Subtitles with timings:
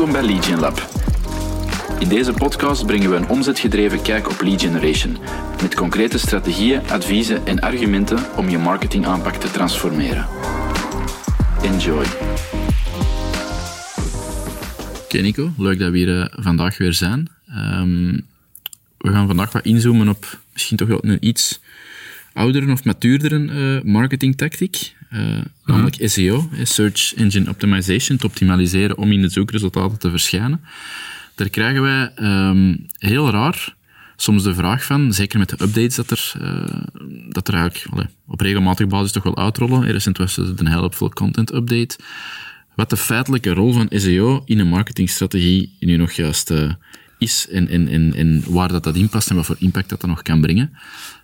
[0.00, 0.88] Welkom bij Lead Lab.
[1.98, 5.16] In deze podcast brengen we een omzetgedreven kijk op lead generation,
[5.62, 10.26] met concrete strategieën, adviezen en argumenten om je marketingaanpak te transformeren.
[11.62, 12.04] Enjoy.
[15.04, 17.28] Oké Nico, leuk dat we hier eh, vandaag weer zijn.
[17.48, 18.20] Ehm,
[18.98, 21.60] we gaan vandaag wat inzoomen op misschien toch wel een iets
[22.32, 24.94] oudere of matuurdere uh, marketingtactiek.
[25.10, 30.60] Uh, namelijk SEO, Search Engine Optimization, te optimaliseren om in de zoekresultaten te verschijnen.
[31.34, 33.74] Daar krijgen wij um, heel raar
[34.16, 36.82] soms de vraag van, zeker met de updates dat er, uh,
[37.28, 39.90] dat er eigenlijk allee, op regelmatige basis toch wel uitrollen.
[39.90, 41.98] Recent was het een helpful content update.
[42.74, 46.72] Wat de feitelijke rol van SEO in een marketingstrategie nu nog juist uh,
[47.18, 50.00] is en, en, en, en waar dat, dat in past en wat voor impact dat
[50.00, 50.72] dat nog kan brengen.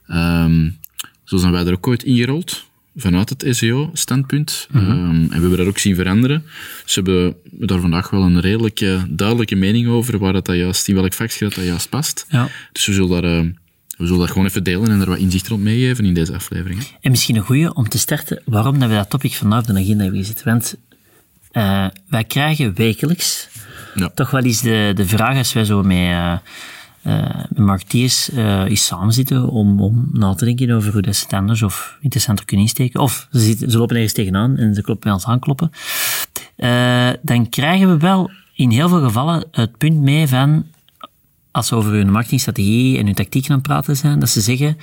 [0.08, 0.78] Um,
[1.24, 4.68] zo zijn wij er ook ooit ingerold vanuit het SEO-standpunt.
[4.70, 6.44] Mm en we hebben dat ook zien veranderen.
[6.84, 11.12] Ze hebben daar vandaag wel een redelijk duidelijke mening over waar dat, juist, in welk
[11.12, 12.26] vakje dat, dat juist past.
[12.28, 12.48] Ja.
[12.72, 13.50] Dus we zullen, daar, uh,
[13.96, 16.80] we zullen dat gewoon even delen en er wat inzicht rond meegeven in deze aflevering.
[17.00, 20.02] En misschien een goede om te starten, waarom dat we dat topic vanaf de agenda
[20.02, 20.42] hebben gezet.
[20.42, 20.76] Want
[21.52, 23.48] uh, wij krijgen wekelijks
[23.94, 24.08] ja.
[24.08, 26.36] toch wel eens de, de vraag als wij zo mee uh,
[27.54, 31.62] marketeers uh, eens samen zitten om, na te denken over hoe dat ze het anders
[31.62, 33.00] of interessanter kunnen insteken.
[33.00, 35.70] Of ze, zitten, ze lopen ergens tegenaan en ze kloppen bij ons aankloppen.
[36.56, 40.66] Uh, dan krijgen we wel in heel veel gevallen het punt mee van,
[41.50, 44.78] als ze over hun marketingstrategie en hun tactieken aan het praten zijn, dat ze zeggen,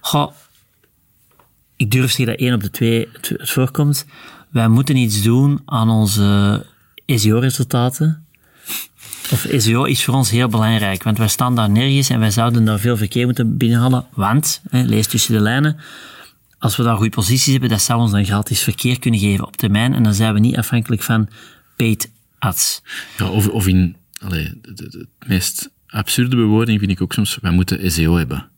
[0.00, 0.32] goh,
[1.76, 4.06] ik durf zeggen dat één op de twee het voorkomt,
[4.50, 6.66] wij moeten iets doen aan onze
[7.06, 8.24] SEO-resultaten
[9.32, 12.64] of SEO is voor ons heel belangrijk, want wij staan daar nergens en wij zouden
[12.64, 15.76] daar veel verkeer moeten binnenhalen, want, hè, lees tussen de lijnen,
[16.58, 19.56] als we daar goede posities hebben, dat zou ons dan gratis verkeer kunnen geven op
[19.56, 21.28] termijn en dan zijn we niet afhankelijk van
[21.76, 22.82] paid ads.
[23.16, 27.38] Ja, of, of in, allee, de, de, de, meest absurde bewoording vind ik ook soms,
[27.40, 28.48] wij moeten SEO hebben.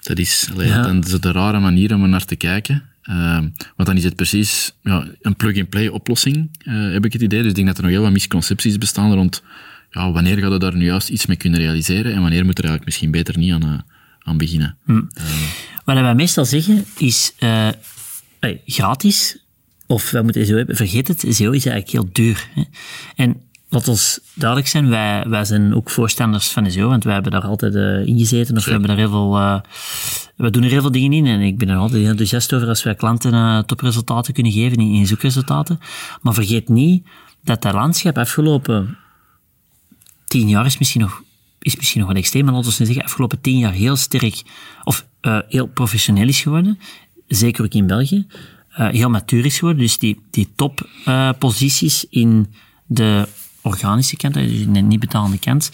[0.00, 0.82] Dat is, allee, ja.
[0.82, 2.82] dan is het een rare manier om er naar te kijken.
[3.10, 3.38] Uh,
[3.76, 7.40] want dan is het precies ja, een plug-and-play oplossing, uh, heb ik het idee.
[7.40, 9.42] Dus ik denk dat er nog heel wat misconcepties bestaan rond
[9.90, 12.64] ja, wanneer gaat het daar nu juist iets mee kunnen realiseren en wanneer moet er
[12.64, 13.78] eigenlijk misschien beter niet aan, uh,
[14.18, 14.76] aan beginnen.
[14.84, 14.92] Hm.
[14.92, 15.24] Uh,
[15.84, 17.68] Wat wij meestal zeggen is uh,
[18.40, 19.44] hey, gratis,
[19.86, 22.48] of wij moeten SEO hebben, vergeet het, SEO is eigenlijk heel duur.
[22.54, 22.62] Hè.
[23.16, 27.32] En laat ons duidelijk zijn, wij, wij zijn ook voorstanders van SEO, want wij hebben
[27.32, 27.74] daar altijd
[28.06, 29.62] in gezeten, of we hebben daar heel veel,
[30.36, 32.68] we doen er heel veel dingen in, en ik ben er altijd heel enthousiast over
[32.68, 35.78] als wij klanten topresultaten kunnen geven in, in zoekresultaten.
[36.22, 37.06] Maar vergeet niet
[37.44, 38.98] dat dat landschap afgelopen
[40.30, 41.22] tien jaar is misschien nog,
[41.58, 44.42] is misschien nog wat extreem, maar laten we zeggen, afgelopen tien jaar heel sterk,
[44.84, 46.78] of uh, heel professioneel is geworden.
[47.28, 48.26] Zeker ook in België.
[48.78, 49.82] Uh, heel matuur is geworden.
[49.82, 52.54] Dus die, die topposities uh, in
[52.86, 53.28] de
[53.62, 55.70] organische kant, dus in de niet betalende kant,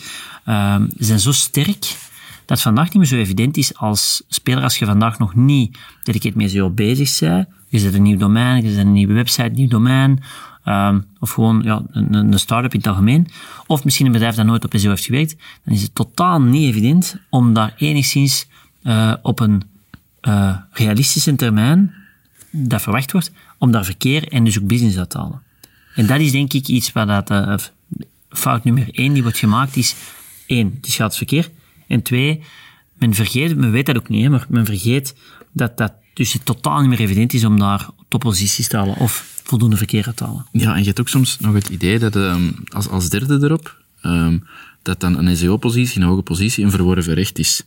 [0.99, 1.97] zijn zo sterk
[2.45, 6.37] dat vandaag niet meer zo evident is als speler als je vandaag nog niet dedicated
[6.37, 7.49] met SEO bezig bent.
[7.69, 10.23] Je zet een nieuw domein, je zet een nieuwe website, nieuw domein,
[10.69, 13.29] Um, of gewoon ja, een, een start-up in het algemeen.
[13.67, 15.37] Of misschien een bedrijf dat nooit op SEO heeft gewerkt.
[15.65, 18.47] Dan is het totaal niet evident om daar enigszins
[18.83, 19.63] uh, op een
[20.23, 21.95] uh, realistische termijn,
[22.51, 25.43] dat verwacht wordt, om daar verkeer en dus ook business uit te halen.
[25.95, 27.55] En dat is denk ik iets waar dat, uh,
[28.29, 29.95] fout nummer één die wordt gemaakt is,
[30.47, 31.51] één, het is gratis verkeer.
[31.87, 32.43] En twee,
[32.95, 35.15] men vergeet, men weet dat ook niet, maar men vergeet
[35.53, 39.36] dat dat dus het totaal niet meer evident is om daar topposities te halen of
[39.47, 40.15] voldoende verkeer.
[40.53, 43.77] Ja, en je hebt ook soms nog het idee dat um, als, als derde erop,
[44.03, 44.45] um,
[44.83, 47.63] dat dan een SEO-positie, een hoge positie, een verworven recht is.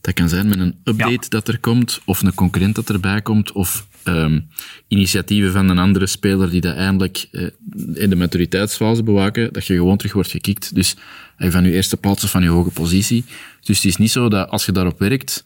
[0.00, 1.28] Dat kan zijn met een update ja.
[1.28, 4.48] dat er komt, of een concurrent dat erbij komt, of um,
[4.88, 7.48] initiatieven van een andere speler die dat eindelijk uh,
[7.94, 10.74] in de maturiteitsfase bewaken, dat je gewoon terug wordt gekikt.
[10.74, 10.96] Dus
[11.38, 13.24] uh, van je eerste plaats of van je hoge positie.
[13.60, 15.44] Dus het is niet zo dat als je daarop werkt,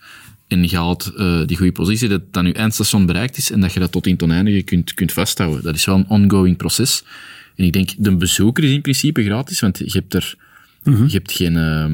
[0.48, 3.72] en je haalt uh, die goede positie, dat dan je eindstation bereikt is en dat
[3.72, 5.62] je dat tot in oneindige kunt, kunt vasthouden.
[5.62, 7.04] Dat is wel een ongoing proces.
[7.56, 10.34] En ik denk, de bezoeker is in principe gratis, want je hebt er
[10.82, 11.06] mm -hmm.
[11.06, 11.84] je hebt geen, uh,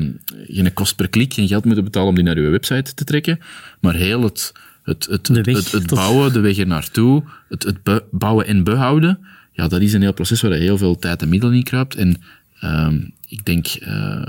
[0.48, 3.38] geen kost per klik, geen geld moeten betalen om die naar je website te trekken,
[3.80, 4.52] maar heel het,
[4.82, 9.18] het, het, het, het, het bouwen, de weg er naartoe, het, het bouwen en behouden,
[9.52, 11.94] ja, dat is een heel proces waar je heel veel tijd en middelen in kruipt.
[11.94, 12.16] En
[12.64, 14.22] um, ik denk uh,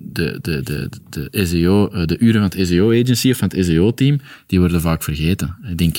[0.00, 4.20] de, de, de, de SEO, uh, de uren van het SEO-agency of van het SEO-team,
[4.46, 5.56] die worden vaak vergeten.
[5.68, 5.96] Ik denk,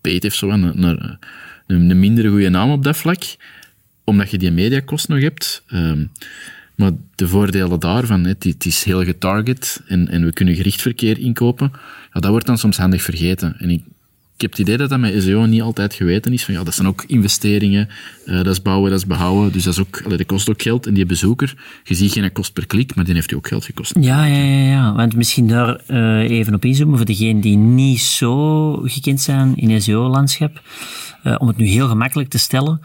[0.00, 1.18] Peet heeft zo een, een,
[1.66, 3.22] een, minder goede naam op dat vlak,
[4.04, 5.62] omdat je die mediakost nog hebt.
[5.72, 6.10] Um,
[6.74, 11.18] maar de voordelen daarvan, het, het is heel getarget en, en we kunnen gericht verkeer
[11.18, 11.72] inkopen,
[12.12, 13.56] ja, dat wordt dan soms handig vergeten.
[13.58, 13.82] En ik
[14.40, 16.44] ik heb het idee dat dat met SEO niet altijd geweten is.
[16.44, 17.88] Van, ja, dat zijn ook investeringen,
[18.26, 19.52] uh, dat is bouwen, dat is behouden.
[19.52, 20.86] Dus dat, is ook, allee, dat kost ook geld.
[20.86, 21.54] En die bezoeker,
[21.84, 23.92] je ziet geen kost per klik, maar die heeft u ook geld gekost.
[24.00, 24.94] Ja, ja, ja, ja.
[24.94, 29.82] want misschien daar uh, even op inzoomen voor degenen die niet zo gekend zijn in
[29.82, 30.62] SEO-landschap.
[31.24, 32.80] Uh, om het nu heel gemakkelijk te stellen.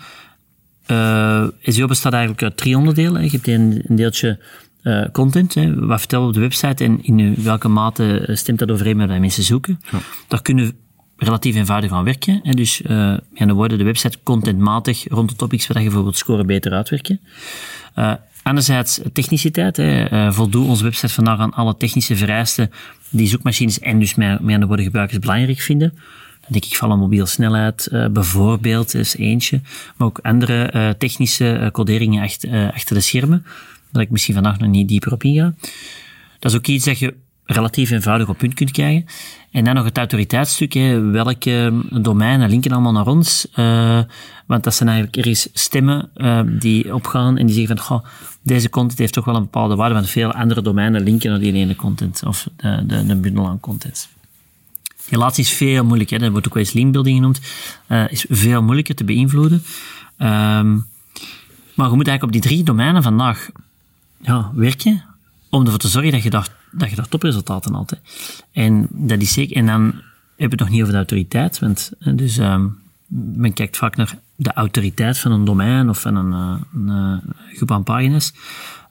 [1.62, 3.24] SEO bestaat eigenlijk uit drie onderdelen.
[3.24, 4.40] Je hebt een, een deeltje
[4.84, 5.54] uh, content.
[5.54, 5.86] Hè.
[5.86, 9.20] Wat vertellen we op de website en in welke mate stemt dat overeen met wat
[9.20, 9.80] mensen zoeken.
[9.92, 10.00] Ja.
[10.28, 10.85] Daar kunnen
[11.18, 12.40] relatief eenvoudig aan werken.
[12.44, 12.52] Hè.
[12.52, 16.46] Dus uh, en dan worden de website contentmatig rond de topics waar je bijvoorbeeld scoren
[16.46, 17.20] beter uitwerken.
[17.96, 18.14] Uh,
[18.44, 19.78] anderzijds techniciteit.
[19.78, 20.12] Hè.
[20.28, 22.72] Uh, onze website vandaag aan alle technische vereisten
[23.10, 25.90] die zoekmachines en dus aan de worden gebruikers belangrijk vinden.
[26.42, 29.62] Dan denk ik van mobiele snelheid bijvoorbeeld, is eentje.
[29.98, 33.46] Maar ook andere technische coderingen achter, achter de schermen.
[33.92, 35.54] Daar ik misschien vandaag nog niet dieper op inga.
[36.40, 37.14] Dat is ook iets dat je
[37.46, 39.06] relatief eenvoudig op punt kunt krijgen.
[39.52, 43.48] En dan nog het autoriteitsstuk, hè, welke domeinen linken allemaal naar ons.
[43.56, 44.00] Uh,
[44.46, 48.06] want dat zijn eigenlijk ergens stemmen uh, die opgaan en die zeggen van, goh,
[48.42, 51.54] deze content heeft toch wel een bepaalde waarde, want veel andere domeinen linken naar die
[51.54, 54.08] ene content, of de, de, de bundel aan content.
[55.10, 57.40] Relatie is veel moeilijker, dat wordt ook wel eens linkbuilding genoemd,
[57.88, 59.64] uh, is veel moeilijker te beïnvloeden.
[60.18, 60.86] Um,
[61.76, 63.50] maar je moet eigenlijk op die drie domeinen vandaag
[64.22, 65.04] ja, werken
[65.50, 67.94] om ervoor te zorgen dat je daar, dat je daar topresultaten haalt.
[68.52, 69.56] En dat is zeker.
[69.56, 70.02] En dan hebben
[70.36, 71.60] we het nog niet over de autoriteit.
[71.60, 72.78] Want, dus um,
[73.36, 77.22] men kijkt vaak naar de autoriteit van een domein of van een, eh, een, een
[77.50, 78.34] eh, groep aan pagina's.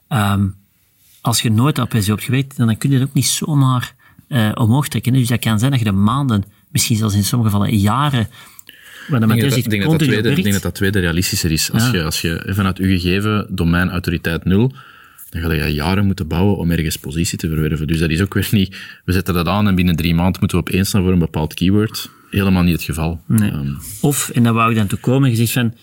[0.09, 0.55] Um,
[1.21, 3.93] als je nooit op SEO hebt gewerkt, dan kun je het ook niet zomaar
[4.27, 5.13] uh, omhoog trekken.
[5.13, 8.27] Dus dat kan zijn dat je de maanden, misschien zelfs in sommige gevallen jaren,
[9.07, 11.71] maar denk dat, denk dat dat tweede, denk dat dat tweede realistischer is.
[11.71, 14.73] Als, je, als je vanuit je gegeven domein autoriteit nul
[15.41, 17.87] dan ga je jaren moeten bouwen om ergens positie te verwerven.
[17.87, 20.57] Dus dat is ook weer niet, we zetten dat aan en binnen drie maanden moeten
[20.57, 22.09] we opeens staan voor een bepaald keyword.
[22.29, 23.21] Helemaal niet het geval.
[23.27, 23.51] Nee.
[23.51, 25.73] Um, of, en daar wou ik dan toe komen, je zegt van,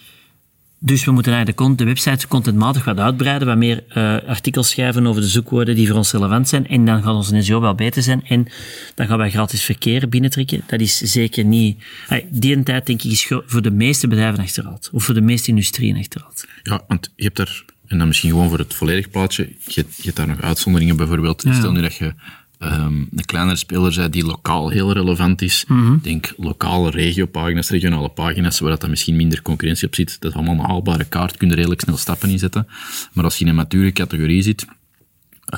[0.79, 5.07] dus we moeten eigenlijk de, de website contentmatig wat uitbreiden, wat meer uh, artikels schrijven
[5.07, 8.03] over de zoekwoorden die voor ons relevant zijn, en dan gaat onze SEO wel beter
[8.03, 8.47] zijn, en
[8.95, 10.63] dan gaan wij gratis verkeer binnentrekken.
[10.67, 11.83] Dat is zeker niet...
[12.31, 14.91] Die tijd, denk ik, is voor de meeste bedrijven achterhaald.
[14.93, 16.45] Of voor de meeste industrieën achterhaald.
[16.63, 19.49] Ja, want je hebt daar en dan misschien gewoon voor het volledig plaatje.
[19.65, 21.43] Je, je hebt daar nog uitzonderingen bijvoorbeeld.
[21.43, 21.53] Ja.
[21.53, 22.15] Stel nu dat je
[22.59, 25.65] um, een kleinere speler bent die lokaal heel relevant is.
[25.69, 30.21] Mm Denk lokale regiopagina's, regionale pagina's, waar dat misschien minder concurrentie op zit.
[30.21, 32.67] Dat is allemaal een haalbare kaart, kun je redelijk snel stappen inzetten.
[33.13, 34.67] Maar als je in een mature categorie zit,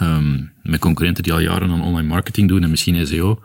[0.02, 3.42] um, met concurrenten die al jaren aan online marketing doen en misschien SEO,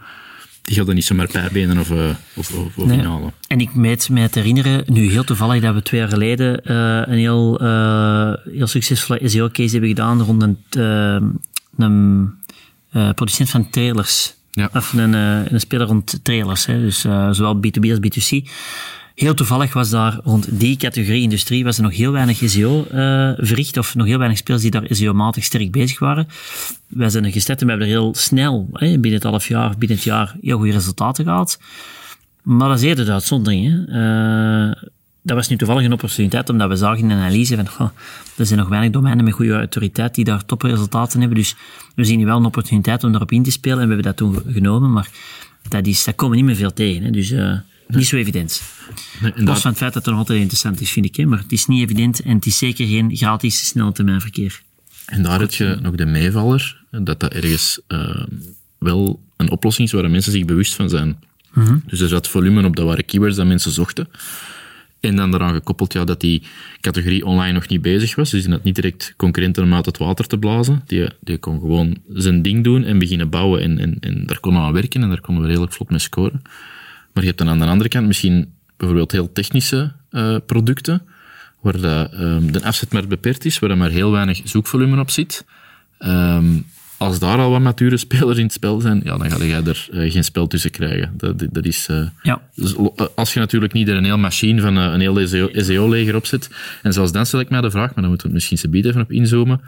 [0.69, 2.97] die gaat er niet zomaar bijbenen of, uh, of, of, of nee.
[2.97, 3.33] inhalen.
[3.47, 7.13] En ik meet mij te herinneren, nu heel toevallig, dat we twee jaar geleden uh,
[7.13, 10.57] een heel, uh, heel succesvolle SEO-case hebben gedaan rond een,
[11.77, 14.33] een producent van trailers.
[14.51, 14.69] Ja.
[14.73, 16.79] Of een, een speler rond trailers, hè.
[16.79, 17.01] dus
[17.31, 18.49] zowel B2B als B2C.
[19.19, 23.31] Heel toevallig was daar rond die categorie industrie was er nog heel weinig SEO uh,
[23.37, 26.27] verricht, of nog heel weinig spelers die daar SEO-matig sterk bezig waren.
[26.87, 29.77] Wij zijn er gestart en we hebben er heel snel, hè, binnen het half jaar,
[29.77, 31.59] binnen het jaar, heel goede resultaten gehad.
[32.41, 33.65] Maar dat is eerder de uitzondering.
[33.65, 34.67] Hè.
[34.67, 34.73] Uh,
[35.21, 37.91] dat was nu toevallig een opportuniteit, omdat we zagen in de analyse van,
[38.37, 41.37] er zijn nog weinig domeinen met goede autoriteit die daar topresultaten hebben.
[41.37, 41.55] Dus
[41.95, 44.17] we zien nu wel een opportuniteit om daarop in te spelen en we hebben dat
[44.17, 45.09] toen genomen, maar
[45.69, 47.03] dat, is, dat komen niet meer veel tegen.
[47.03, 47.09] Hè.
[47.09, 47.57] Dus uh,
[47.97, 48.61] niet zo evident.
[49.21, 51.15] Nee, Los van het feit dat het nog altijd interessant is, vind ik.
[51.15, 51.25] Hè?
[51.25, 54.61] Maar het is niet evident en het is zeker geen gratis sneltermijnverkeer.
[55.05, 58.23] En daar heb je nog de meevaller, dat dat ergens uh,
[58.77, 61.07] wel een oplossing is waar mensen zich bewust van zijn.
[61.53, 61.83] Mm -hmm.
[61.85, 64.07] Dus er zat volume op, dat waren keywords dat mensen zochten.
[64.99, 66.43] En dan daaraan gekoppeld ja, dat die
[66.81, 68.29] categorie online nog niet bezig was.
[68.29, 70.81] Dus die had niet direct concurrenten om uit het water te blazen.
[70.85, 73.61] Die, die kon gewoon zijn ding doen en beginnen bouwen.
[73.61, 75.99] En, en, en daar konden we aan werken en daar konden we redelijk vlot mee
[75.99, 76.41] scoren.
[77.19, 81.01] Maar je hebt dan aan de andere kant misschien bijvoorbeeld heel technische uh, producten,
[81.61, 85.45] waar de, um, de afzetmarkt beperkt is, waar er maar heel weinig zoekvolume op zit.
[85.99, 86.65] Um,
[86.97, 89.87] als daar al wat mature spelers in het spel zijn, ja, dan ga je er
[89.91, 91.13] uh, geen spel tussen krijgen.
[91.17, 92.41] Dat, dat is, uh, ja.
[92.55, 92.75] dus,
[93.15, 96.49] als je natuurlijk niet er een heel machine van een heel SEO-leger op zet,
[96.83, 99.01] en zelfs dan stel ik mij de vraag, maar dan moeten we misschien ze even
[99.01, 99.61] op inzoomen,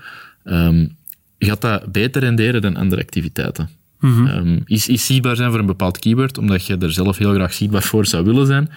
[0.44, 0.98] um,
[1.40, 3.81] gaat dat beter renderen dan andere activiteiten?
[4.02, 4.62] Mm -hmm.
[4.66, 7.84] is, is zichtbaar zijn voor een bepaald keyword, omdat je er zelf heel graag zichtbaar
[7.84, 8.70] voor zou willen zijn,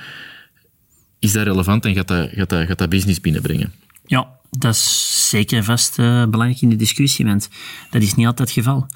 [1.19, 3.73] is dat relevant en gaat dat, gaat dat, gaat dat business binnenbrengen?
[4.07, 7.49] Ja, dat is zeker vast uh, belangrijk in de discussie, want
[7.91, 8.87] dat is niet altijd het geval.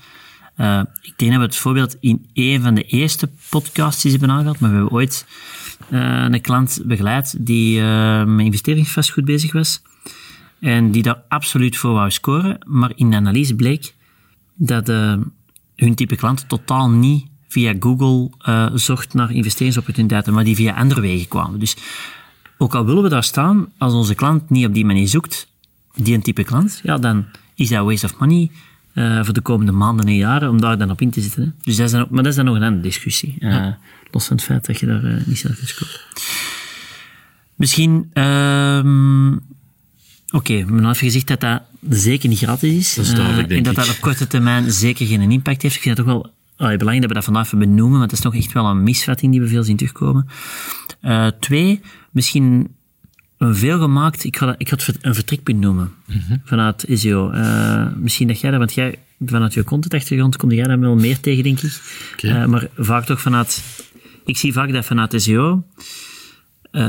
[0.56, 4.16] Uh, ik denk dat we het voorbeeld in een van de eerste podcasts die ze
[4.18, 5.26] hebben aangehaald, maar we hebben ooit
[5.90, 7.80] uh, een klant begeleid die
[8.24, 9.82] met investeringsvastgoed bezig was
[10.60, 13.94] en die daar absoluut voor wou scoren, maar in de analyse bleek
[14.54, 14.88] dat
[15.78, 21.00] hun type klanten totaal niet via Google uh, zocht naar investeringsopportuniteiten, maar die via andere
[21.00, 21.60] wegen kwamen.
[21.60, 21.76] Dus
[22.58, 25.48] ook al willen we daar staan, als onze klant niet op die manier zoekt,
[25.94, 28.50] die een type klant, ja, dan is dat waste of money
[28.94, 31.42] uh, voor de komende maanden en jaren om daar dan op in te zitten.
[31.42, 31.48] Hè.
[31.62, 33.36] Dus dat is dan, maar dat is dan nog een andere discussie.
[33.38, 33.78] Uh, ja.
[34.10, 36.06] Los van het feit dat je daar niet zelf is koopt.
[37.54, 39.40] Misschien, um,
[40.30, 42.94] oké, okay, we hebben even gezegd dat dat zeker niet gratis is.
[42.94, 45.74] Dat is duidelijk, denk En dat dat op korte termijn zeker geen impact heeft.
[45.74, 48.18] Ik vind het toch wel allee, belangrijk dat we dat vandaag even benoemen, want dat
[48.18, 50.28] is toch echt wel een misvatting die we veel zien terugkomen.
[51.40, 51.80] twee,
[52.10, 52.76] misschien
[53.38, 56.42] een veel gemaakt, ik ga, ik ga het een vertrekpunt noemen, mm -hmm.
[56.44, 57.32] vanuit ISO.
[57.32, 61.20] Uh, misschien dat jij dat, want jij, vanuit je contentachtergrond kom jij daar wel meer
[61.20, 61.80] tegen, denk ik.
[62.12, 62.42] Okay.
[62.42, 63.62] Uh, maar vaak toch vanuit,
[64.24, 65.64] ik zie vaak dat vanuit SEO,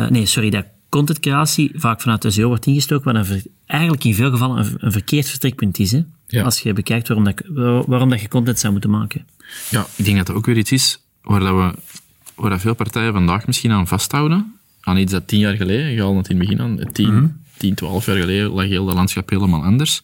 [0.10, 4.66] nee, sorry, dat contentcreatie vaak vanuit SEO wordt ingestoken, wat een, eigenlijk in veel gevallen
[4.66, 5.92] een, een verkeerd vertrekpunt is.
[5.92, 6.04] Hè?
[6.28, 6.44] Ja.
[6.44, 7.42] Als je bekijkt waarom, dat,
[7.88, 9.28] waarom dat je content zou moeten maken.
[9.70, 11.80] Ja, ik denk dat dat ook weer iets is waar, dat we,
[12.36, 16.02] waar dat veel partijen vandaag misschien aan vasthouden aan iets dat tien jaar geleden, je
[16.02, 17.42] haalde het in het begin aan, tien, mm -hmm.
[17.58, 20.02] tien, twaalf jaar geleden lag heel dat landschap helemaal anders.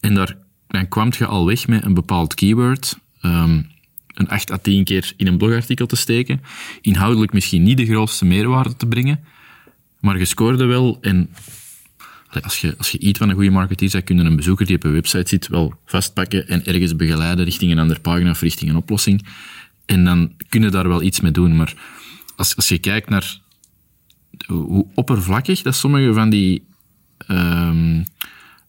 [0.00, 0.36] En daar
[0.68, 3.70] dan kwam je al weg met een bepaald keyword, um,
[4.14, 6.42] een acht à tien keer in een blogartikel te steken,
[6.80, 9.24] inhoudelijk misschien niet de grootste meerwaarde te brengen,
[10.00, 11.28] maar je scoorde wel en
[12.42, 14.84] als je, als je iets van een goede marketeer zou kunnen een bezoeker die op
[14.84, 18.76] een website zit wel vastpakken en ergens begeleiden richting een andere pagina of richting een
[18.76, 19.26] oplossing.
[19.84, 21.56] En dan kunnen daar wel iets mee doen.
[21.56, 21.74] Maar
[22.36, 23.38] als, als je kijkt naar
[24.46, 26.64] hoe oppervlakkig dat sommige van die
[27.28, 28.04] um,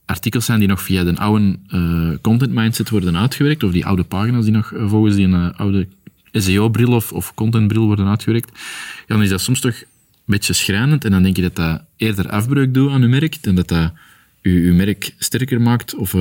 [0.05, 4.03] artikels zijn die nog via de oude uh, content mindset worden uitgewerkt, of die oude
[4.03, 5.87] pagina's die nog uh, volgens die uh, oude
[6.31, 8.59] SEO-bril of, of contentbril worden uitgewerkt,
[9.07, 9.83] dan is dat soms toch
[10.27, 13.55] beetje schrijnend en dan denk je dat dat eerder afbreuk doet aan je merk dan
[13.55, 13.93] dat dat
[14.41, 16.15] je, merk sterker maakt of,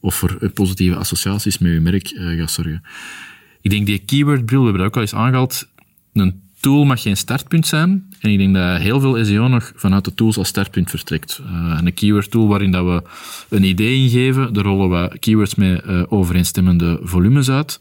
[0.00, 2.82] of voor positieve associaties met je merk gaat zorgen.
[3.60, 5.68] Ik denk die keywordbril, we hebben dat ook al eens aangehaald,
[6.12, 8.14] een tool mag geen startpunt zijn.
[8.20, 11.40] En ik denk dat heel veel SEO nog vanuit de tools als startpunt vertrekt.
[11.42, 13.02] Uh, een keyword tool waarin dat we
[13.56, 17.80] een idee ingeven, daar rollen we keywords uh, overeenstemmende volumes uit.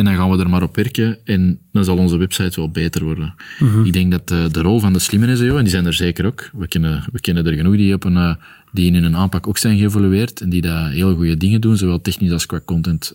[0.00, 3.04] En dan gaan we er maar op werken en dan zal onze website wel beter
[3.04, 3.34] worden.
[3.58, 3.84] -hmm.
[3.84, 6.26] Ik denk dat uh, de rol van de slimme SEO, en die zijn er zeker
[6.26, 8.36] ook, we kennen, we kennen er genoeg die, op een,
[8.72, 12.00] die in een aanpak ook zijn geëvolueerd en die daar heel goede dingen doen, zowel
[12.00, 13.12] technisch als qua content,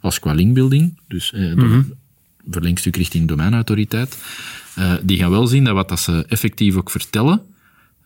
[0.00, 0.98] als qua linkbuilding.
[1.08, 1.86] Dus -hmm
[2.50, 4.18] verlenkstuk richting domeinautoriteit,
[4.78, 7.42] uh, die gaan wel zien dat wat dat ze effectief ook vertellen,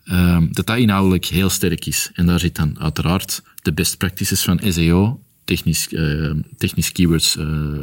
[0.05, 2.11] uh, dat dat inhoudelijk heel sterk is.
[2.13, 7.37] En daar zit dan uiteraard de best practices van SEO, technisch, uh, technisch keywords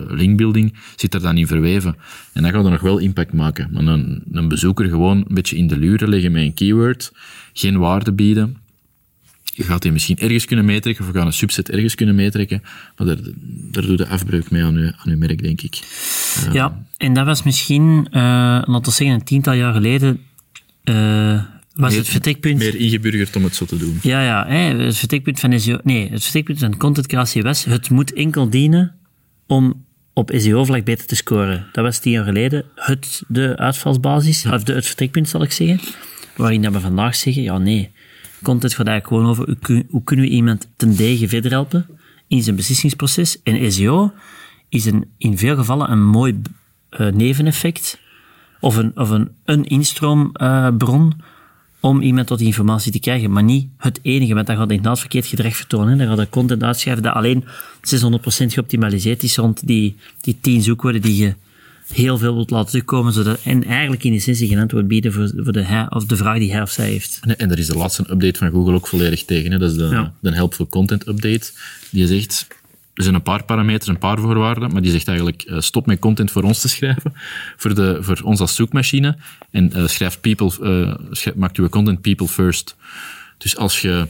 [0.09, 1.97] linkbuilding, zit er dan in verweven.
[2.33, 3.69] En dat gaat er nog wel impact maken.
[3.73, 7.12] Maar een, een bezoeker gewoon een beetje in de luren leggen met een keyword,
[7.52, 8.57] geen waarde bieden,
[9.61, 12.62] je gaat die misschien ergens kunnen meetrekken, of we gaan een subset ergens kunnen meetrekken,
[12.97, 13.17] maar daar,
[13.73, 15.81] daar doe de afbreuk mee aan je, aan uw merk, denk ik.
[16.47, 18.12] Uh, ja, en dat was misschien, uh,
[18.64, 20.21] laten we zeggen, een tiental jaar geleden,
[20.85, 21.43] uh,
[21.80, 22.58] was meer, het vertrekpunt...
[22.58, 23.99] Meer ingeburgerd om het zo te doen.
[24.02, 24.46] Ja, ja.
[24.46, 25.78] Hè, het vertrekpunt van SEO...
[25.82, 28.94] Nee, het vertrekpunt van contentcreatie was, het moet enkel dienen
[29.46, 31.66] om op SEO-vlak beter te scoren.
[31.72, 35.80] Dat was tien jaar geleden het, de uitvalsbasis, of de, het vertrekpunt, zal ik zeggen.
[36.37, 37.90] Waarin dat we vandaag zeggen, ja, nee
[38.42, 39.56] content gaat eigenlijk gewoon over
[39.90, 41.87] hoe, kunnen we iemand ten dege verder helpen
[42.28, 43.42] in zijn beslissingsproces.
[43.42, 44.12] En SEO
[44.68, 46.40] is een, in veel gevallen een mooi
[46.90, 48.00] uh, neveneffect
[48.60, 51.26] of een, of een, een instroombron uh,
[51.80, 54.99] om iemand tot die informatie te krijgen, maar niet het enige, want dan gaat inderdaad
[54.99, 55.99] verkeerd gedrag vertonen.
[55.99, 57.46] Dan gaat er content uitschrijven dat alleen 600%
[58.46, 61.34] geoptimaliseerd is rond die, die 10 zoekwoorden die je
[61.92, 65.52] heel veel wilt laten terugkomen, zodat, en eigenlijk in essentie geen antwoord bieden voor, voor
[65.52, 67.18] de, hij, of de vraag die hij of zij heeft.
[67.20, 69.52] En, en er is de laatste update van Google ook volledig tegen.
[69.52, 69.58] Hè?
[69.58, 70.12] Dat is de, ja.
[70.20, 71.52] de Helpful Content Update.
[71.90, 72.46] Die zegt,
[73.00, 75.99] er zijn een paar parameters, een paar voorwaarden, maar die zegt eigenlijk, uh, stop met
[75.99, 77.12] content voor ons te schrijven,
[77.61, 79.16] voor, de, voor ons als zoekmachine,
[79.50, 80.50] en uh, schrijf people,
[81.11, 82.76] schrijf, maakt uw content people first.
[83.38, 84.07] Dus als je,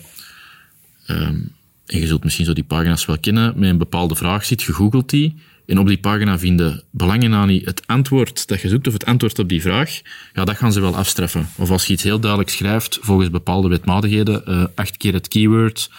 [1.07, 1.53] um,
[1.87, 4.73] en je zult misschien zo die pagina's wel kennen, met een bepaalde vraag zit, je
[4.73, 8.93] googelt die, en op die pagina vinden belangen aan het antwoord dat je zoekt, of
[8.93, 10.01] het antwoord op die vraag,
[10.33, 11.49] ja, dat gaan ze wel afstraffen.
[11.57, 15.91] Of als je iets heel duidelijk schrijft, volgens bepaalde wetmatigheden, acht keer het keyword,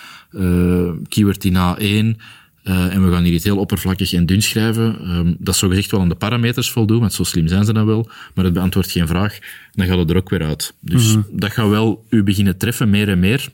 [1.07, 2.19] keyword in A1,
[2.63, 5.91] uh, en we gaan hier iets heel oppervlakkig en dun schrijven, um, dat zo gezegd
[5.91, 8.91] wel aan de parameters voldoen, want zo slim zijn ze dan wel, maar het beantwoordt
[8.91, 9.39] geen vraag,
[9.71, 10.73] dan gaat het er ook weer uit.
[10.79, 11.39] Dus mm -hmm.
[11.39, 13.49] dat gaat wel u beginnen treffen, meer en meer.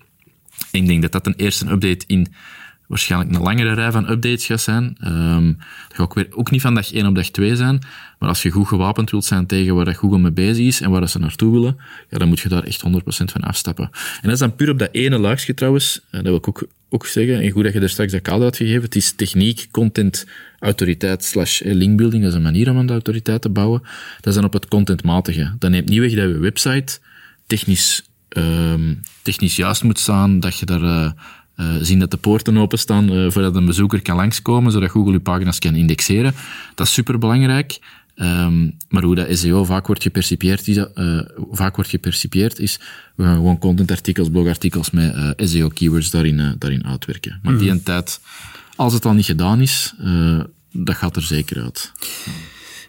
[0.72, 2.28] En ik denk dat dat een eerste update in
[2.88, 4.98] waarschijnlijk een langere rij van updates gaat zijn.
[5.06, 7.82] Um, dat gaat ook, weer, ook niet van dag 1 op dag 2 zijn.
[8.20, 10.92] Maar als je goed gewapend wilt zijn tegen waar dat Google mee bezig is en
[10.92, 11.78] waar ze naartoe willen,
[12.10, 13.90] ja, dan moet je daar echt 100% van afstappen.
[13.94, 16.68] En dat is dan puur op dat ene laagje trouwens, en dat wil ik ook
[16.90, 19.68] ook zeggen, en goed dat je er straks dat kader had gegeven, het is techniek,
[19.72, 20.26] content,
[20.60, 23.82] autoriteit slash linkbuilding, dat is een manier om aan de autoriteit te bouwen.
[24.16, 25.56] Dat is dan op het contentmatige.
[25.60, 27.00] Dat neemt niet weg dat je website
[27.48, 31.14] technisch, ehm, technisch juist moet staan, dat je daar
[31.58, 35.20] uh, zien dat de poorten openstaan uh, voordat een bezoeker kan langskomen, zodat Google je
[35.20, 36.34] pagina's kan indexeren.
[36.76, 37.80] Dat is superbelangrijk.
[38.22, 40.86] Um, maar hoe dat SEO vaak wordt gepercipieerd is, uh,
[41.52, 42.80] vaak wordt gepercipieerd is,
[43.16, 47.40] we gaan gewoon contentartikels, blogartikels met uh, SEO-keywords daarin, uh, daarin uitwerken.
[47.44, 47.60] Maar mm.
[47.60, 48.20] die een tijd,
[48.76, 49.94] als het al niet gedaan is,
[50.72, 51.92] dat gaat er zeker uit.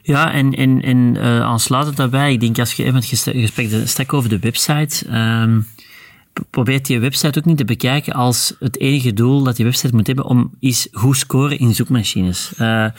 [0.02, 4.28] Ja, en, en, en aansluitend daarbij, ik denk als je even het gesprek stek over
[4.28, 5.66] de website, um,
[6.50, 10.07] probeert die website ook niet te bekijken als het enige doel dat die website moet
[10.07, 12.52] hebben om is goed scoren in zoekmachines.
[12.52, 12.92] Uh, ja.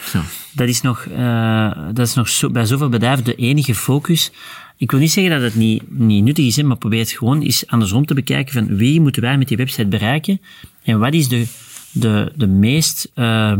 [0.52, 4.32] Dat is nog, uh, dat is nog zo, bij zoveel bedrijven de enige focus.
[4.76, 7.66] Ik wil niet zeggen dat het niet, niet nuttig is, maar probeer het gewoon eens
[7.66, 10.40] andersom te bekijken van wie moeten wij met die website bereiken
[10.82, 11.46] en wat is de,
[11.92, 13.52] de, de meest uh,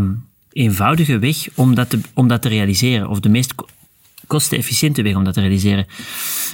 [0.53, 3.55] eenvoudige weg om dat, te, om dat te realiseren, of de meest
[4.31, 5.87] kostenefficiënte weg om dat te realiseren.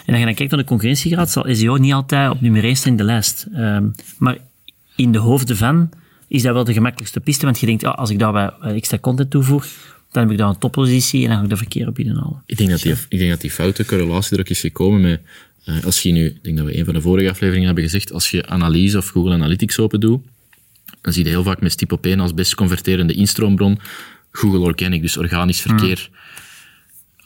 [0.07, 2.77] En als je dan kijkt naar de concurrentiegraad, zal SEO niet altijd op nummer 1
[2.77, 3.47] staan in de lijst.
[3.55, 4.39] Um, maar
[4.97, 5.91] in de hoofden van
[6.29, 8.99] is dat wel de gemakkelijkste piste, want je denkt, oh, als ik daar wat extra
[8.99, 9.67] content toevoeg,
[10.11, 12.43] dan heb ik daar een toppositie en dan ga ik de verkeer op binnenhalen.
[12.47, 15.21] Ik denk dat die, ik denk dat die foute correlatie er ook is gekomen met,
[15.65, 18.13] uh, als je nu, ik denk dat we een van de vorige afleveringen hebben gezegd,
[18.13, 20.21] als je analyse of Google Analytics open doet,
[21.01, 23.79] dan zie je heel vaak met stip op 1 als best converterende instroombron
[24.31, 26.09] Google Organic, dus organisch verkeer.
[26.11, 26.17] Mm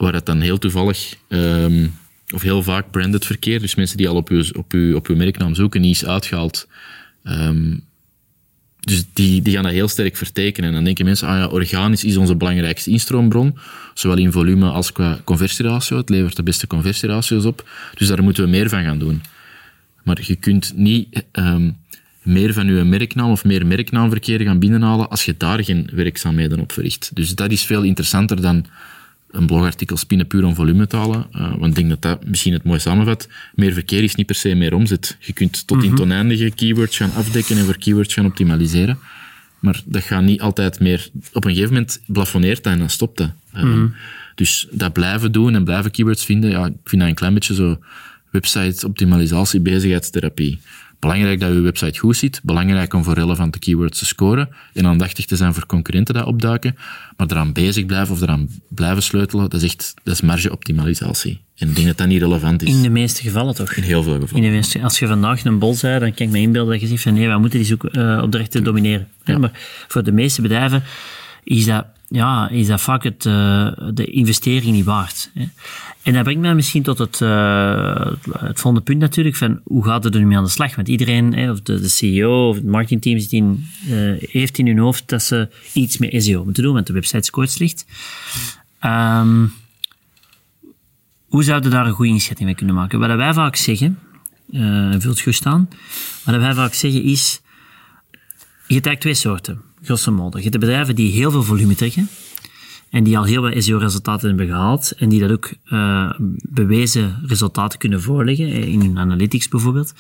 [0.01, 1.95] waar het dan heel toevallig, um,
[2.35, 5.17] of heel vaak branded verkeer, dus mensen die al op uw, op uw, op uw
[5.17, 6.69] merknaam zoeken, niet is uitgehaald.
[7.25, 7.85] Um,
[8.81, 10.69] dus die, die gaan dat heel sterk vertekenen.
[10.69, 13.59] En dan denken mensen, ah ja, organisch is onze belangrijkste instroombron,
[13.95, 15.97] zowel in volume als qua conversieratio.
[15.97, 17.69] Het levert de beste conversieratio's op.
[17.95, 19.23] Dus daar moeten we meer van gaan doen.
[20.03, 21.77] Maar je kunt niet um,
[22.23, 26.73] meer van je merknaam of meer merknaamverkeer gaan binnenhalen als je daar geen werkzaamheden op
[26.73, 27.11] verricht.
[27.15, 28.67] Dus dat is veel interessanter dan
[29.31, 31.27] een blogartikel spinnen puur om volume te halen.
[31.37, 33.29] Uh, want ik denk dat dat misschien het mooi samenvat.
[33.55, 35.17] Meer verkeer is niet per se meer omzet.
[35.21, 36.03] Je kunt tot in mhm.
[36.03, 38.99] oneindige keywords gaan afdekken en voor keywords gaan optimaliseren.
[39.59, 41.09] Maar dat gaat niet altijd meer...
[41.33, 43.33] Op een gegeven moment plafonneert dat en dan stopt dat.
[43.57, 43.95] Uh, mm
[44.35, 47.55] Dus dat blijven doen en blijven keywords vinden, ja, ik vind dat een klein beetje
[47.55, 47.79] zo
[48.31, 50.61] website optimalisatie, bezigheidstherapie.
[51.01, 52.41] Belangrijk dat je website goed ziet.
[52.43, 54.49] Belangrijk om voor relevante keywords te scoren.
[54.75, 56.77] En aandachtig te zijn voor concurrenten die opduiken.
[57.17, 61.41] Maar eraan bezig blijven of eraan blijven sleutelen, dat is echt dat is margeoptimalisatie.
[61.57, 62.69] En ik denk dat dat niet relevant is.
[62.69, 63.73] In de meeste gevallen toch?
[63.73, 64.45] In heel veel gevallen.
[64.45, 66.81] In de meeste, als je vandaag een bol zei, dan kan ik me inbeelden dat
[66.81, 69.09] je zegt van nee, we moeten die zoekopdrachten uh, domineren.
[69.25, 69.39] Ja.
[69.39, 69.51] Maar
[69.89, 70.83] voor de meeste bedrijven
[71.45, 75.31] is dat, ja, is dat vaak het, uh, de investering niet waard.
[75.35, 75.45] Hè.
[76.03, 78.07] En dat brengt mij misschien tot het, uh,
[78.39, 80.75] het volgende punt natuurlijk, van hoe gaat het er nu mee aan de slag?
[80.77, 85.23] Want iedereen, of de, de, CEO of het marketingteam uh, heeft in hun hoofd dat
[85.23, 87.87] ze iets met SEO moeten doen, want de website scoort slecht.
[88.85, 89.53] Um,
[91.31, 92.99] hoe zouden daar een goede inschatting mee kunnen maken?
[92.99, 93.99] Wat wij vaak zeggen,
[94.51, 95.69] uh, vult gerust aan,
[96.25, 97.41] wat wij vaak zeggen is,
[98.67, 100.37] je hebt twee soorten, grosso modo.
[100.37, 102.09] Je hebt de bedrijven die heel veel volume trekken,
[102.91, 106.13] en die al heel wat SEO-resultaten hebben gehaald en die dat ook uh,
[106.49, 109.95] bewezen resultaten kunnen voorleggen, eh, in hun analytics bijvoorbeeld.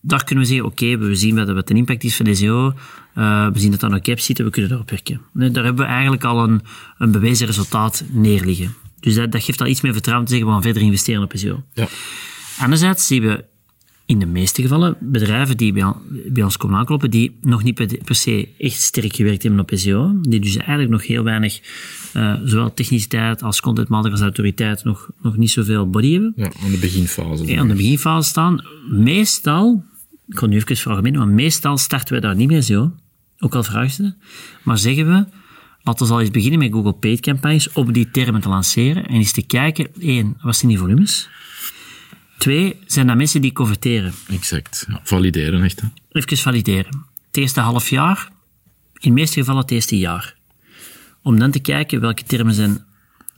[0.00, 2.66] Daar kunnen we zeggen, oké, okay, we zien wat, wat de impact is van SEO,
[3.14, 5.20] uh, we zien dat er nog caps zitten, we kunnen daarop werken.
[5.32, 6.60] Nee, daar hebben we eigenlijk al een,
[6.98, 8.74] een bewezen resultaat neerliggen.
[9.00, 11.32] Dus dat, dat geeft al iets meer vertrouwen te zeggen, we gaan verder investeren op
[11.34, 11.62] SEO.
[11.72, 11.88] Ja.
[12.58, 13.44] Anderzijds zien we
[14.06, 18.48] in de meeste gevallen bedrijven die bij, ons komen aankloppen, die nog niet per se
[18.58, 21.60] echt sterk gewerkt hebben op SEO, die dus eigenlijk nog heel weinig,
[22.14, 26.32] uh, zowel techniciteit als contentmarketing als autoriteit, nog, nog niet zoveel body hebben.
[26.36, 27.46] Ja, aan de beginfase.
[27.46, 28.64] Ja, aan de beginfase staan.
[28.90, 29.84] Meestal,
[30.28, 32.92] ik ga nu even vragen maar meestal starten we daar niet mee SEO,
[33.38, 34.14] ook al vragen ze,
[34.62, 35.24] maar zeggen we,
[35.82, 39.14] laten we al eens beginnen met Google Paid campagnes op die termen te lanceren en
[39.14, 41.28] eens te kijken, één, wat zijn die volumes?
[42.38, 44.12] Twee, zijn dat mensen die converteren.
[44.28, 44.84] Exact.
[44.88, 45.80] Ja, valideren echt.
[45.80, 45.88] Hè?
[46.10, 47.04] Even valideren.
[47.26, 48.28] Het eerste half jaar,
[48.92, 50.34] in de meeste gevallen het eerste jaar.
[51.22, 52.84] Om dan te kijken welke termen zijn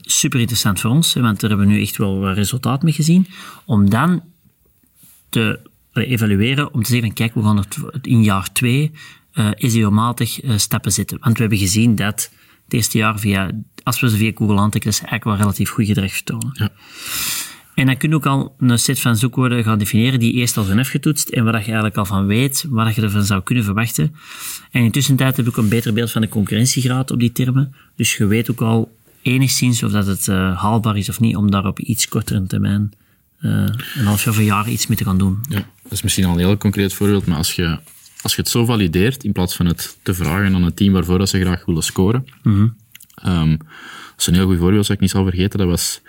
[0.01, 3.27] super interessant voor ons, want daar hebben we nu echt wel wat resultaat mee gezien.
[3.65, 4.23] Om dan
[5.29, 5.59] te
[5.93, 8.91] evalueren, om te zeggen, kijk, we gaan het in jaar twee
[9.33, 11.17] uh, SEO-matig uh, stappen zetten.
[11.19, 12.31] Want we hebben gezien dat
[12.63, 13.51] het eerste jaar via,
[13.83, 16.51] als we ze via Google aantrekken, dat eigenlijk wel relatief goed gedrag vertonen.
[16.53, 16.71] Ja.
[17.79, 20.63] En dan kun je ook al een set van zoekwoorden gaan definiëren die eerst al
[20.63, 24.15] zijn afgetoetst en waar je eigenlijk al van weet, wat je ervan zou kunnen verwachten.
[24.71, 27.75] En intussen heb ik ook een beter beeld van de concurrentiegraad op die termen.
[27.95, 31.51] Dus je weet ook al enigszins of dat het uh, haalbaar is of niet om
[31.51, 32.91] daar op iets kortere termijn,
[33.41, 33.51] uh,
[33.95, 35.39] een half jaar of een jaar, iets mee te gaan doen.
[35.49, 37.79] Ja, dat is misschien al een heel concreet voorbeeld, maar als je
[38.21, 41.17] als je het zo valideert, in plaats van het te vragen aan een team waarvoor
[41.17, 42.25] dat ze graag willen scoren.
[43.15, 45.59] Ehm, dat is een heel goed voorbeeld dat ik niet zal vergeten.
[45.59, 46.01] Dat was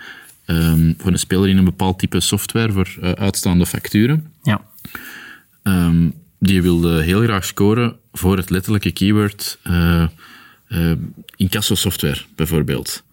[0.55, 4.31] ehm, voor een speler in een bepaald type software voor eh, uitstaande facturen.
[4.43, 4.61] Ja.
[5.63, 6.09] Ehm,
[6.39, 10.07] die wilde heel graag scoren voor het letterlijke keyword uh,
[10.67, 10.91] uh,
[11.35, 13.03] incasso-software, bijvoorbeeld.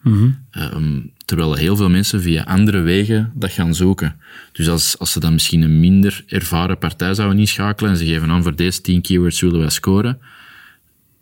[0.51, 4.17] Ehm, terwijl heel veel mensen via andere wegen dat gaan zoeken.
[4.53, 8.31] Dus als, als ze dan misschien een minder ervaren partij zouden inschakelen en ze geven
[8.31, 10.19] aan voor deze 10 keywords willen wij scoren,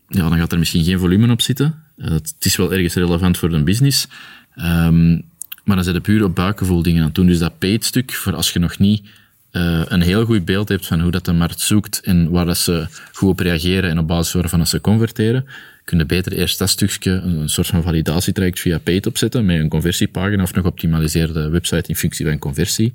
[0.09, 1.83] ja, dan gaat er misschien geen volume op zitten.
[1.97, 4.09] Uh, het is wel ergens relevant voor de business.
[4.57, 5.23] Um,
[5.67, 7.27] maar dan zijn het puur op buikgevoel dingen aan doen.
[7.27, 9.07] Dus dat paid stuk, voor als je nog niet
[9.53, 12.57] uh, een heel goed beeld hebt van hoe dat de markt zoekt en waar dat
[12.57, 15.47] ze goed op reageren en op basis waarvan ze converteren,
[15.87, 19.69] kun je beter eerst dat stukje, een soort van validatietraject via paid opzetten met een
[19.69, 22.93] conversiepagina of nog optimaliseerde website in functie van conversie.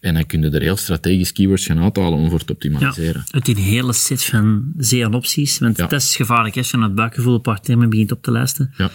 [0.00, 3.22] En dan kun je er heel strategisch keywords gaan uithalen om voor te optimaliseren.
[3.26, 5.58] Ja, het een hele set van zeer opties.
[5.58, 5.82] Want ja.
[5.82, 8.72] het is gevaarlijk als je aan het buikgevoel een paar termen begint op te lijsten.
[8.76, 8.90] Ja,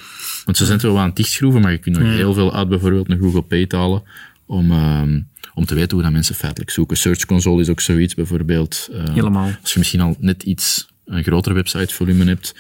[0.45, 2.69] want ze zijn er wel aan het dichtschroeven, maar je kunt nog heel veel uit
[2.69, 4.03] bijvoorbeeld een Google Pay halen
[4.45, 6.97] om, um, om te weten hoe dat mensen feitelijk zoeken.
[6.97, 8.89] Search Console is ook zoiets bijvoorbeeld.
[8.91, 9.51] Uh, Helemaal.
[9.61, 12.55] Als je misschien al net iets, een groter websitevolume hebt,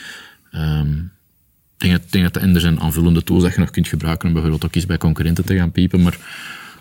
[0.55, 1.11] um,
[1.77, 4.65] denk dat, denk dat er zijn aanvullende tools dat je nog kunt gebruiken om bijvoorbeeld
[4.65, 6.17] ook eens bij concurrenten te gaan piepen, maar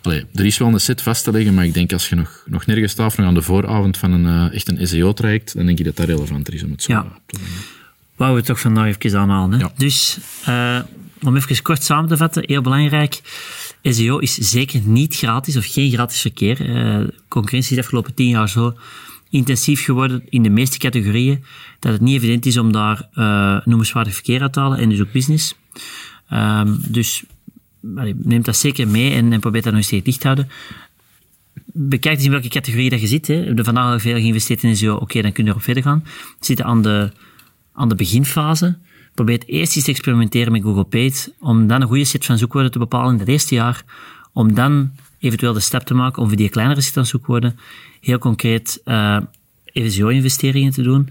[0.03, 2.43] allee, er is wel een set vast te leggen, maar ik denk als je nog,
[2.47, 5.79] nog nergens staat, nog aan de vooravond van een, uh, echt een SEO-traject, dan denk
[5.79, 7.03] ik dat dat relevanter is om het zo ja.
[7.27, 7.47] te doen.
[8.17, 9.53] Wou we toch vandaag even aanhalen.
[9.53, 9.59] Hè?
[9.59, 9.73] Ja.
[9.77, 10.81] Dus, uh,
[11.23, 13.21] om even kort samen te vatten, heel belangrijk,
[13.83, 16.69] SEO is zeker niet gratis of geen gratis verkeer.
[16.69, 18.77] Uh, concurrentie is de afgelopen tien jaar zo
[19.31, 21.45] intensief geworden in de meeste categorieën,
[21.85, 25.01] dat het niet evident is om daar uh, noemenswaardig verkeer uit te halen en dus
[25.01, 25.55] ook business.
[26.33, 27.25] Um, dus
[28.17, 30.49] neem dat zeker mee en, probeer dat nog eens tegen dicht te houden.
[31.67, 33.27] Bekijk eens in welke categorie dat je zit.
[33.27, 33.35] Hè.
[33.35, 34.95] Heb je vandaag al veel geïnvesteerd in SEO?
[34.95, 36.05] Oké, dan kun je erop verder gaan.
[36.41, 37.11] Zitten aan de,
[37.73, 38.77] aan de beginfase.
[39.15, 42.71] Probeer eerst eens te experimenteren met Google Paid, om dan een goede set van zoekwoorden
[42.71, 43.85] te bepalen in het eerste jaar,
[44.33, 47.59] om dan eventueel de stap te maken om voor die kleinere set van zoekwoorden
[48.01, 49.19] heel concreet uh,
[49.65, 51.09] SEO-investeringen te doen.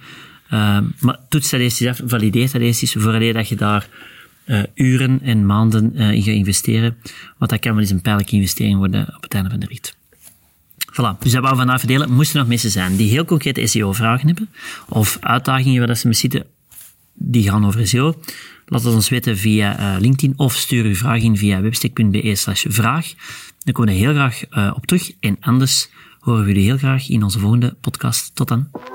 [0.53, 3.87] Uh, maar toets dat eerst eens af, valideer dat eerst eens, dat je daar
[4.45, 6.97] uh, uren en maanden uh, in gaat investeren.
[7.37, 9.95] Want dat kan wel eens een pijnlijke investering worden op het einde van de rit.
[10.91, 12.11] Voilà, dus dat wou we vandaag verdelen.
[12.11, 14.49] Moesten nog mensen zijn die heel concrete SEO-vragen hebben,
[14.87, 16.45] of uitdagingen waar ze mee zitten,
[17.13, 18.19] die gaan over SEO.
[18.65, 22.65] Laat het ons weten via uh, LinkedIn of stuur uw vraag in via webstick.be slash
[22.69, 23.13] vraag.
[23.59, 25.11] Dan komen we heel graag op terug.
[25.19, 25.89] En anders
[26.19, 28.35] horen we jullie heel graag in onze volgende podcast.
[28.35, 28.92] Tot dan.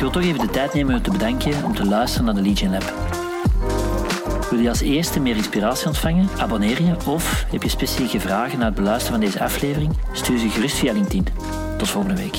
[0.00, 2.42] Ik wil toch even de tijd nemen om te bedanken om te luisteren naar de
[2.42, 2.94] Legion Lab.
[4.50, 6.28] Wil je als eerste meer inspiratie ontvangen?
[6.38, 9.96] Abonneer je of heb je specifieke vragen na het beluisteren van deze aflevering?
[10.12, 11.26] Stuur ze gerust via LinkedIn.
[11.78, 12.36] Tot volgende week.